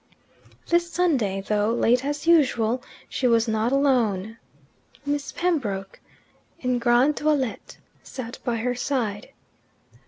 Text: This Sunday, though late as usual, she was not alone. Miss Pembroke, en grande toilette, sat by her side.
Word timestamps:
This 0.69 0.91
Sunday, 0.91 1.41
though 1.41 1.71
late 1.71 2.03
as 2.03 2.25
usual, 2.25 2.81
she 3.07 3.27
was 3.27 3.47
not 3.47 3.71
alone. 3.71 4.39
Miss 5.05 5.31
Pembroke, 5.31 5.99
en 6.63 6.79
grande 6.79 7.17
toilette, 7.17 7.77
sat 8.01 8.39
by 8.43 8.55
her 8.55 8.73
side. 8.73 9.29